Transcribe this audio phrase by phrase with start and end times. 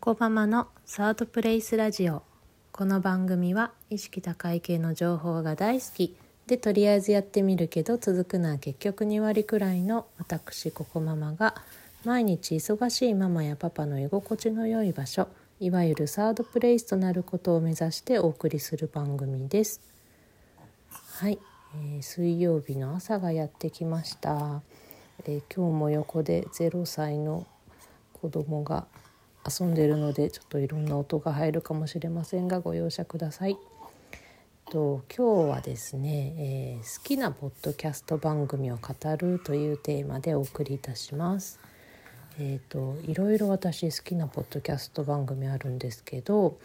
[0.00, 2.24] ココママのサードプレイスラジオ。
[2.72, 6.16] この番組は意識高い系の情報が大好き。
[6.48, 11.54] でとりあえずやってみるけど続くのは結局2割くらいの私ココママが
[12.04, 15.28] 毎日忙しいママやパパの居心地の良い場所。
[15.60, 19.80] いわゆるサードプレイスとなることを目指してお送りする番組です。
[20.90, 21.38] はい、
[21.76, 24.60] えー水曜日の朝がやってきました、
[25.24, 27.46] えー今日も横で0歳の
[28.12, 28.86] 子供が
[29.46, 33.58] 遊んでるのでちょっといろんな音が入るかもしれませんがご容赦ください。
[34.70, 41.60] と今日はですね、えー好きなポッドキャスト番組を語るというテーマでお送りいたします。
[42.38, 46.58] えー、といろいろ私好きなポッドキャスト番組あるんですけど、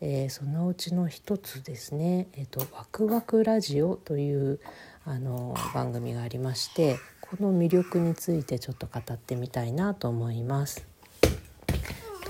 [0.00, 4.60] えーそのうちの一つですね「えー、とワクワクラジオ」という
[5.04, 10.89] あの番組がありましてこの魅力についてちょっと語ってみたいなと思います。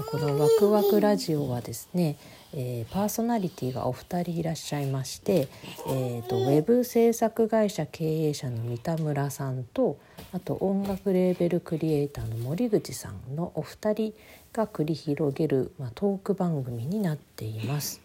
[0.05, 2.17] この「ワクワクラジオ」はですね、
[2.53, 5.49] えーパーソナリティがお二人いらっしゃいまして、
[5.89, 9.99] えー、とウェブ制作会社経営者の三田村さんと
[10.33, 14.15] あと音楽レーベルクリエイターの森口さんのお二人
[14.53, 18.01] が繰り広げる、まあ、トーク番組になっています。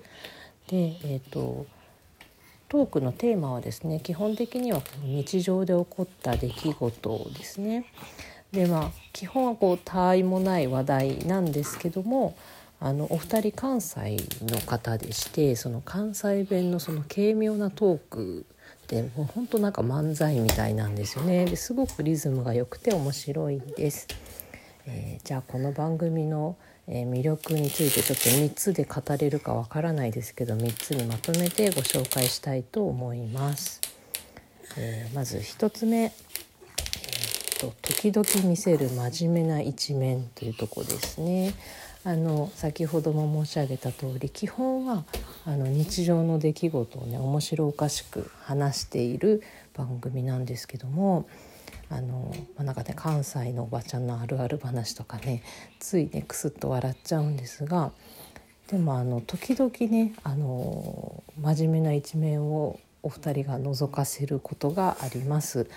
[0.67, 1.65] で、えー、と
[2.67, 7.85] トークのテーマはですね基本的には日常で起こった出来事ですね。
[8.55, 12.35] でまあ基本はこう他愛もない話題なんですけども
[12.79, 18.45] あのお二人関西の方でしてその関西弁のその軽妙なトーク
[18.87, 24.07] でもう本当なんか漫才みたいなんですよねですごくリズムが良くて面白いです。
[24.87, 26.55] えーじゃあこの番組の、
[26.87, 33.81] 魅力についてちょっと3つで語れるかわからないですけど3つにまとめてご紹介したいと思います。
[34.77, 36.11] えーまず1つ目
[37.71, 41.53] と時々見せる真面目な一面というとこですね。
[42.03, 45.05] あの先ほども申し上げた通り基本は
[45.43, 49.41] あの日常の出来事をね面白おかしく話している
[49.73, 51.27] 番組なんですけども
[51.89, 55.41] あの、まあ、なんかね関西のおばちゃんのあるある話とかね
[55.79, 57.91] ついねクスッと笑っちゃうんですが
[58.67, 65.69] でもあの時々ねあの真面目な一面をお二人が覗かせることがあります。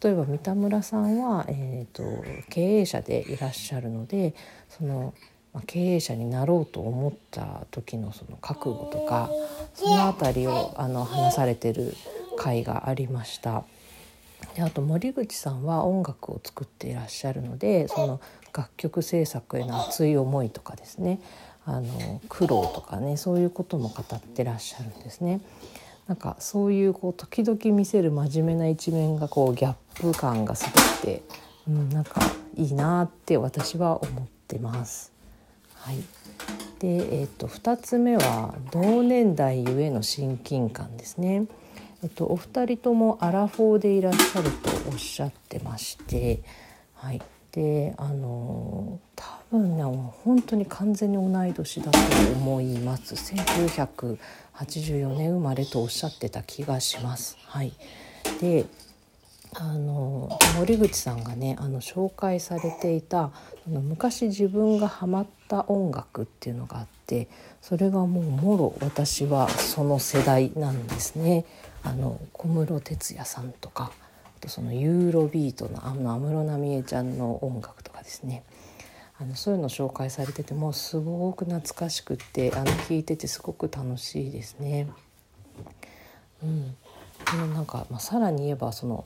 [0.00, 4.34] 例えば三田村さんは、えー、と経営者でいらっしゃるので
[4.68, 5.12] その、
[5.52, 9.30] ま経営者になろうと思った時のその覚悟とか
[9.74, 11.94] その辺りをあの話されてる
[12.36, 13.64] 回がありました。
[14.54, 18.20] であと森口さんは音楽を作っていらっしゃるのでその
[18.56, 21.20] 楽曲制作への熱い思いとかですね
[21.64, 25.40] あの苦労とかねそういうことも語ってらっしゃるんですね。
[26.08, 31.22] なんかそういうこう時々見せる真面目な一面がこうギャップ感がすごくて、
[31.68, 32.20] うん、なんか
[32.54, 35.12] いいなって私は思ってます。
[35.74, 35.96] はい、
[36.78, 41.46] で、えっと2つ目は同年代ゆえの親近感ですね。
[42.02, 46.40] えっと、お二人ともアラフォーでいらっしゃるとおっしゃってまして、
[46.94, 49.00] はい、であの
[49.50, 51.98] 分ね本当に完全に同い年だと
[52.34, 57.38] 思います1984年生まれとおっしゃってた気がします。
[57.46, 57.72] はい、
[58.40, 58.66] で
[59.54, 63.30] あの森口さんがねあの紹介されていた
[63.66, 67.28] 昔自分がハマった音楽っていうのがあって
[67.62, 71.44] それがもうもろ私はその世代なんですね。
[71.82, 73.92] あの小室哲哉さんとか
[74.24, 78.42] あとそのユーロビートの安室奈美恵ちゃんの音楽とかですね
[79.18, 84.88] あのそういうの紹介されててもすごく懐かしくってあの聞いててすごく楽しいですね。
[86.42, 86.74] うん、で
[87.54, 89.04] なんか、まあ、さらに言えばその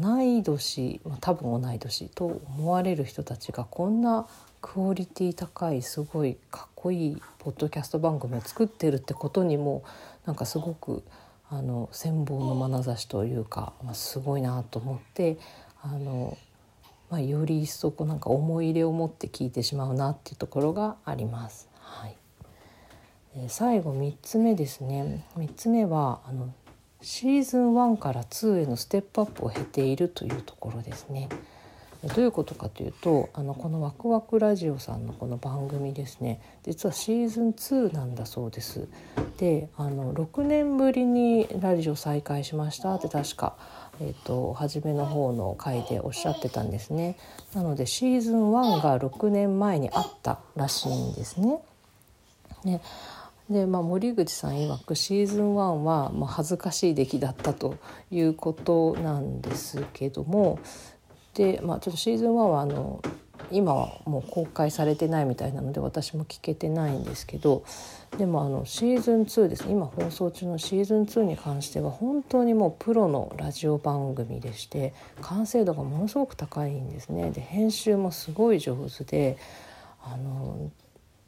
[0.00, 4.26] 同い年、まあ、多分同い年と思われる人たちがこんな
[4.62, 9.84] クオリティ高いすごいかっこいいポッドキャスト番組を作ってるってことにも
[10.24, 11.02] なんかすごく
[11.50, 15.36] あの羨望の眼差しというか、まあ、すごいなと思って
[15.82, 16.38] あの、
[17.14, 21.68] まあ、より一層こうなんか思い入れを持って聞いてしまうなっていうところがあります。
[21.78, 22.16] はい
[23.36, 26.52] え最後3つ目ですね3つ目はあの
[27.02, 31.28] シーズン1から2へのステップアップを経ているというところですね。
[32.08, 38.88] どういうことかというとあのこの「ワクワクラジオ」さんのこの番組ですね実はシーズン2なんだそうです。
[39.38, 43.56] であの6年ぶりにラジオ再開しましたって確か、
[44.00, 47.16] えー、と初めの方の回でおっしゃってたんですね。
[47.54, 51.60] なのでシーズン1が6年前にあったらしいんですね。
[52.64, 52.80] ね
[53.50, 57.76] でまあ、森口さん曰くシーズン1は、まあ、恥ずかしい出来だったと
[58.10, 60.58] いうことなんですけども
[61.34, 63.02] で、まあ、ちょっとシーズン1はあの
[63.50, 67.64] 今はもう公開されてないみたいなので私も聞けてないんですけど
[68.16, 69.66] でもあのシーズン2です。
[69.68, 77.32] 今放送中のシーズン2に関しては本当にもうプロのラジオ番組でして完成度がものすごく高いんですね。
[77.32, 79.36] で編集もすごい上手で
[80.02, 80.70] あの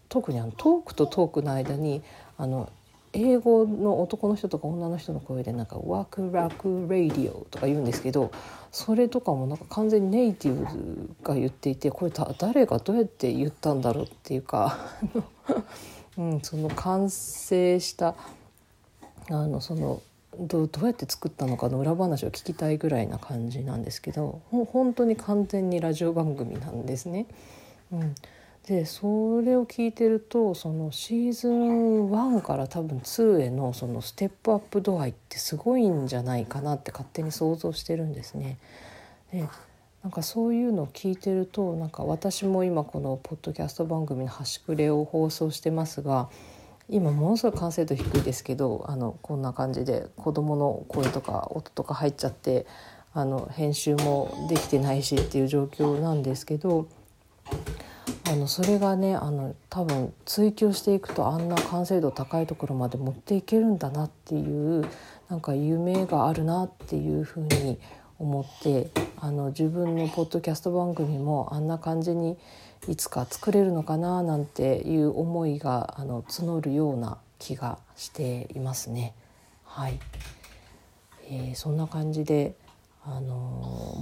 [0.09, 2.03] 特にあのトークとトークの間に
[2.39, 2.71] あの
[3.17, 8.31] 英語の男の人とか女の人の声でなんか「ワクラク・レイディオ」とか言うんですけど
[8.71, 14.77] それとかもなんか完全にネイティブが言っていてこれ誰がどうやって言ったんだろうっていうか、
[16.19, 18.15] うん、その完成した
[19.31, 20.03] あのその
[20.39, 27.27] どどうやって作ったのかの裏話を聞きたいぐらいな感じなんですけど本当に完全にラジオ番組なんですね。
[27.93, 28.15] うん
[28.67, 38.59] でそれを聞いてるとそのシーズン1から多分2へのそのステップアップ度合いってすごいんじゃないかなって勝手に想像してるんですね。
[39.33, 39.49] で
[40.03, 46.29] なんかそういうのを聞いてるとなんか私も今このポッドキャスト番組の端くれを放送してますが
[46.89, 52.67] 今ものすごい完成度低いですけどあのこんな感じで子どもの声とか音とか入っちゃって
[53.15, 56.87] あの編集もできてないしっていう状況なんですけど
[58.37, 64.87] のそれがねあの多分追求していくとあんな完成度高いところまで持っていけるんだなっていう
[65.29, 67.79] なんか夢があるなっていうふうに
[68.19, 68.91] 思って
[69.21, 72.39] あの自分のポッドキャスト番組もあんな感じに
[72.89, 79.15] いつか作れるのかななんていう思いがあの募るような気がしていますね。
[79.65, 79.99] はい、
[81.29, 82.55] えー、そんな感じで
[83.09, 83.35] あの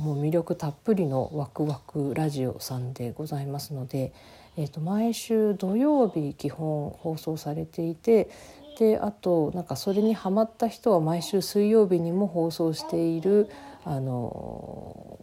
[0.02, 4.14] もう魅力たっぷりのワクワクラジオさんでございますので、
[4.56, 8.30] えー、と毎週土曜日基本放送されていて
[8.78, 13.50] であとなんかそれにハマった人は毎週水曜日にも放送している
[13.84, 15.18] あの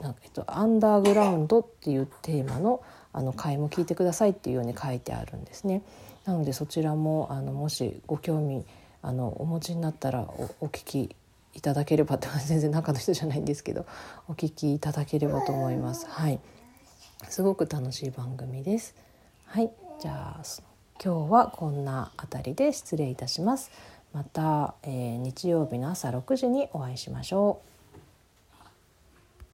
[0.00, 2.82] なんか、えっと、アンダーグラウンドっていうテーマの
[3.12, 5.82] あの回も聞いてくださいっていうように書いてあるんですね。
[6.24, 8.64] なのでそちらもあのもしご興味
[9.02, 11.16] あのお持ちになったらおお聞き
[11.58, 13.84] いただければって全然中の人じゃないんですけど
[14.28, 16.06] お聞きいただければと思います。
[16.08, 16.38] はい、
[17.28, 18.94] すごく楽しい番組です。
[19.46, 19.70] はい、
[20.00, 20.42] じゃあ
[21.02, 23.70] 今日はこんなあたりで失礼いたします。
[24.12, 27.77] また、えー、日曜日の朝6時にお会いしましょう。